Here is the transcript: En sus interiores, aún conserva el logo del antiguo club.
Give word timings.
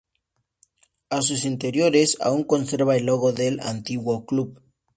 En 1.11 1.21
sus 1.21 1.45
interiores, 1.45 2.17
aún 2.21 2.43
conserva 2.43 2.95
el 2.97 3.05
logo 3.05 3.33
del 3.33 3.59
antiguo 3.59 4.25
club. 4.25 4.59